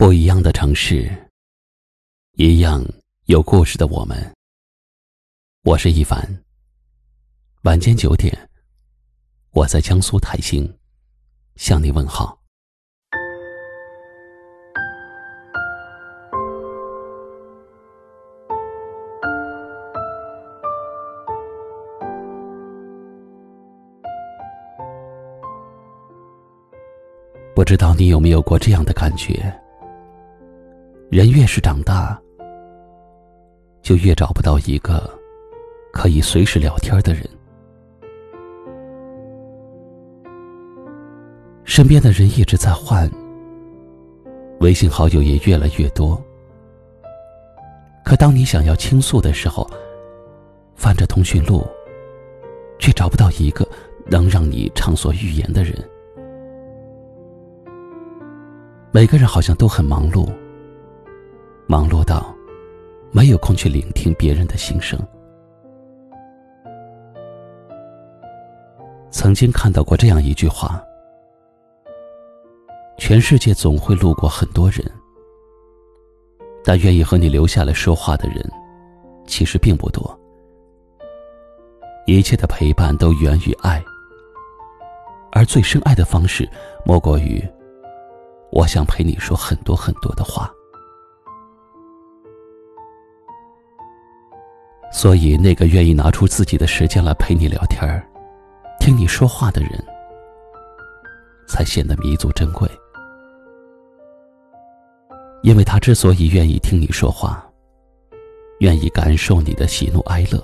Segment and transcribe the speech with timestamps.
[0.00, 1.14] 不一样的城市，
[2.32, 2.82] 一样
[3.26, 4.16] 有故事的我们。
[5.62, 6.18] 我是一凡。
[7.64, 8.34] 晚间九点，
[9.50, 10.66] 我在江苏泰兴
[11.56, 12.40] 向你问好。
[27.54, 29.54] 不知道你有没有过这样的感觉？
[31.10, 32.16] 人越是长大，
[33.82, 35.10] 就越找不到一个
[35.92, 37.28] 可以随时聊天的人。
[41.64, 43.10] 身边的人一直在换，
[44.60, 46.16] 微信好友也越来越多。
[48.04, 49.68] 可当你想要倾诉的时候，
[50.76, 51.66] 翻着通讯录，
[52.78, 53.66] 却找不到一个
[54.06, 55.74] 能让你畅所欲言的人。
[58.92, 60.32] 每个人好像都很忙碌。
[61.70, 62.34] 忙碌到
[63.12, 64.98] 没有空去聆听别人的心声。
[69.08, 70.82] 曾经看到过这样一句话：
[72.98, 74.84] 全世界总会路过很多人，
[76.64, 78.44] 但愿意和你留下来说话的人，
[79.24, 80.18] 其实并不多。
[82.04, 83.80] 一切的陪伴都源于爱，
[85.30, 86.50] 而最深爱的方式，
[86.84, 87.40] 莫过于
[88.50, 90.52] 我想陪你说很多很多的话。
[94.92, 98.04] 所以，那个愿意拿出自己的时间来陪你聊天儿、
[98.80, 99.72] 听你说话的人，
[101.46, 102.68] 才显得弥足珍贵。
[105.42, 107.48] 因为他之所以愿意听你说话，
[108.58, 110.42] 愿意感受你的喜怒哀乐，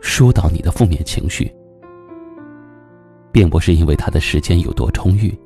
[0.00, 1.52] 疏导你的负面情绪，
[3.32, 5.36] 并不是因为他的时间有多充裕，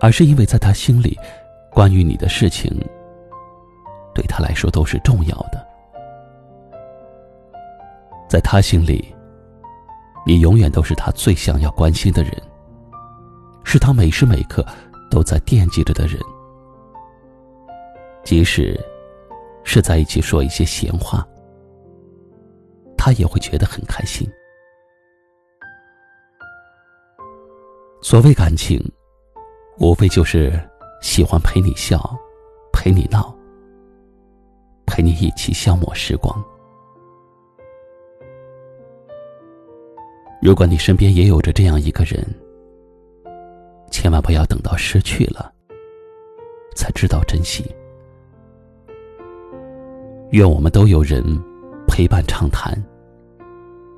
[0.00, 1.16] 而是因为在他心里，
[1.70, 2.72] 关于你的事情，
[4.14, 5.65] 对他来说都是重要的。
[8.28, 9.14] 在他心里，
[10.26, 12.32] 你永远都是他最想要关心的人，
[13.64, 14.66] 是他每时每刻
[15.10, 16.20] 都在惦记着的人。
[18.24, 18.78] 即使
[19.62, 21.24] 是在一起说一些闲话，
[22.98, 24.28] 他也会觉得很开心。
[28.02, 28.80] 所谓感情，
[29.78, 30.60] 无非就是
[31.00, 32.00] 喜欢陪你笑，
[32.72, 33.32] 陪你闹，
[34.86, 36.44] 陪你一起消磨时光。
[40.46, 42.24] 如果你身边也有着这样一个人，
[43.90, 45.52] 千万不要等到失去了，
[46.76, 47.68] 才知道珍惜。
[50.30, 51.20] 愿我们都有人
[51.88, 52.80] 陪伴畅谈，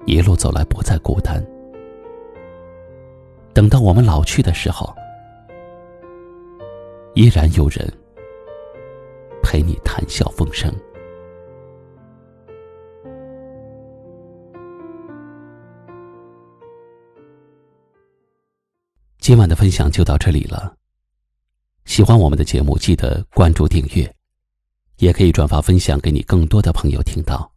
[0.06, 1.38] 一路走来不再孤单。
[3.52, 4.90] 等到我们老去的时候，
[7.12, 7.86] 依然有人
[9.42, 10.72] 陪你谈笑风生。
[19.28, 20.74] 今晚的分享就到这里了。
[21.84, 24.16] 喜欢我们的节目，记得关注订阅，
[24.96, 27.52] 也可以转发分享给你更多的朋友听到。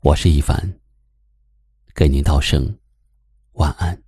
[0.00, 0.78] 我是一凡，
[1.94, 2.76] 给您道声
[3.52, 3.98] 晚安。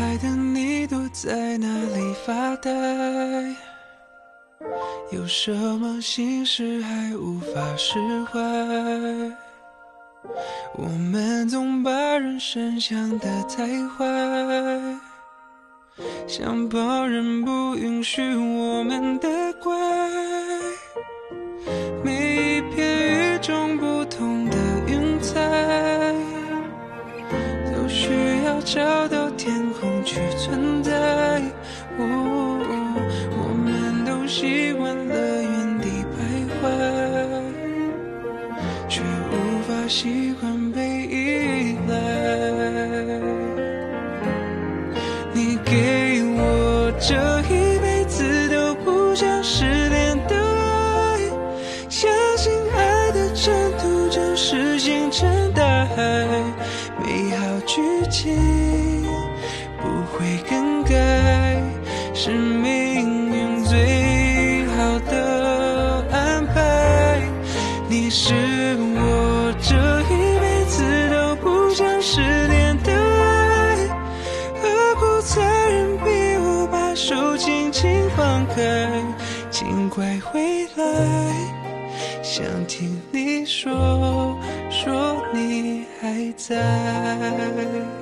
[0.00, 2.70] 爱的你躲在哪里发呆？
[5.12, 8.40] 有什么心事还无法释怀？
[10.76, 14.04] 我们总把人生想得太坏，
[16.26, 19.28] 想旁人不允许我们的
[19.62, 19.72] 怪。
[22.02, 24.56] 每一片与众不同的
[24.88, 25.40] 云彩，
[27.70, 28.10] 都需
[28.44, 29.03] 要找。
[30.14, 30.92] 去存在，
[31.98, 32.02] 哦
[33.36, 36.16] 我们都习惯了原地徘
[36.60, 36.62] 徊，
[38.88, 39.34] 却无
[39.66, 40.78] 法习惯被
[41.08, 41.92] 依赖。
[45.32, 47.16] 你给我这
[47.52, 49.83] 一辈子都不想失
[62.26, 67.20] 是命运最好的安排
[67.86, 68.32] 你是
[68.78, 73.76] 我这一辈子都不想失联的爱
[74.54, 78.88] 何苦残忍逼我把手轻轻放开
[79.50, 81.30] 请快回来
[82.22, 84.34] 想听你说
[84.70, 87.94] 说你还在。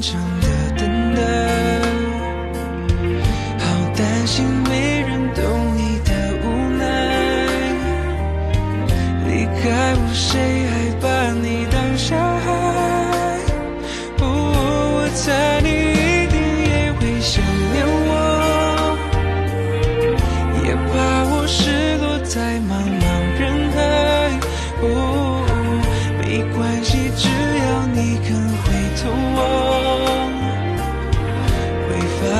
[0.00, 0.37] 成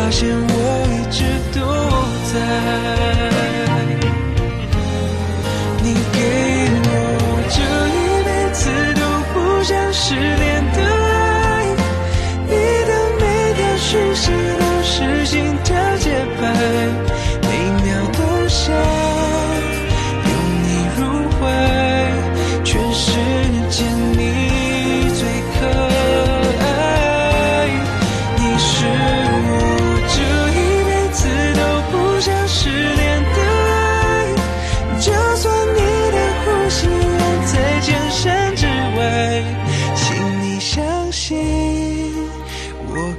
[0.08, 1.22] 发现我一直
[1.52, 1.60] 都
[2.32, 3.07] 在。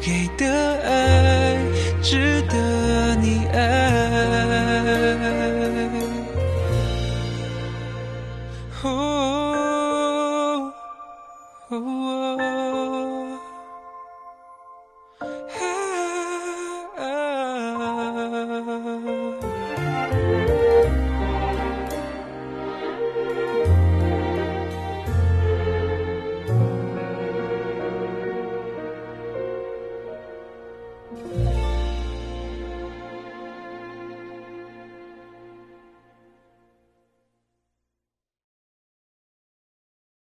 [0.09, 1.55] 给的爱
[2.01, 3.99] 值得你爱。